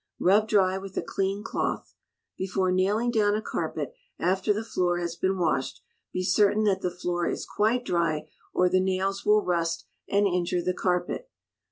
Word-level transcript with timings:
Rub 0.19 0.47
dry 0.47 0.79
with 0.79 0.97
a 0.97 1.03
clean 1.03 1.43
cloth. 1.43 1.93
Before 2.35 2.71
nailing 2.71 3.11
down 3.11 3.35
a 3.35 3.39
carpet 3.43 3.93
after 4.17 4.51
the 4.51 4.63
floor 4.63 4.97
has 4.97 5.15
been 5.15 5.37
washed, 5.37 5.79
be 6.11 6.23
certain 6.23 6.63
that 6.63 6.81
the 6.81 6.89
floor 6.89 7.27
is 7.27 7.45
quite 7.45 7.85
dry, 7.85 8.27
or 8.51 8.67
the 8.67 8.79
nails 8.79 9.23
will 9.27 9.45
rust 9.45 9.85
and 10.09 10.25
injure 10.25 10.63
the 10.63 10.73
carpet. 10.73 11.29